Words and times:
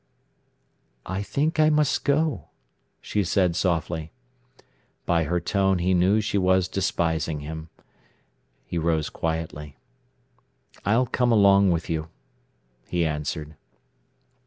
"I 1.05 1.21
think 1.21 1.59
I 1.59 1.69
must 1.69 2.03
go," 2.03 2.45
she 3.01 3.23
said 3.23 3.55
softly. 3.55 4.11
By 5.05 5.25
her 5.25 5.39
tone 5.39 5.77
he 5.77 5.93
knew 5.93 6.21
she 6.21 6.39
was 6.39 6.67
despising 6.67 7.41
him. 7.41 7.69
He 8.65 8.79
rose 8.79 9.11
quietly. 9.11 9.77
"I'll 10.85 11.05
come 11.05 11.31
along 11.31 11.69
with 11.69 11.87
you," 11.87 12.07
he 12.87 13.05
answered. 13.05 13.53